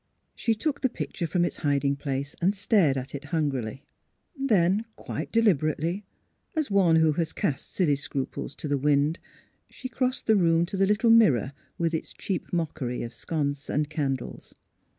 [0.35, 3.85] She took the picture from its hiding place, and stared at it hungrily.
[4.35, 6.05] Then, quite deliberately,
[6.55, 9.19] as one who has cast silly scruples to the wind,
[9.69, 13.91] she crossed the room to the little mirror, with its cheap mockery of sconce and
[13.91, 14.55] candles.